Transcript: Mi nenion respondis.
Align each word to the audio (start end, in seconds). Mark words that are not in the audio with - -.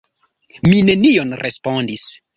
Mi 0.69 0.79
nenion 0.87 1.39
respondis. 1.45 2.11